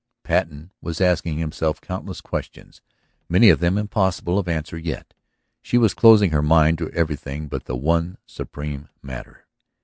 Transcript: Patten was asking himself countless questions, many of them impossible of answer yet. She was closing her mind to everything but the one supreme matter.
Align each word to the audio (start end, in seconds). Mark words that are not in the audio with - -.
Patten 0.23 0.71
was 0.81 0.99
asking 0.99 1.37
himself 1.37 1.79
countless 1.79 2.21
questions, 2.21 2.81
many 3.29 3.51
of 3.51 3.59
them 3.59 3.77
impossible 3.77 4.39
of 4.39 4.47
answer 4.47 4.75
yet. 4.75 5.13
She 5.61 5.77
was 5.77 5.93
closing 5.93 6.31
her 6.31 6.41
mind 6.41 6.79
to 6.79 6.89
everything 6.89 7.47
but 7.47 7.65
the 7.65 7.75
one 7.75 8.17
supreme 8.25 8.89
matter. 9.03 9.45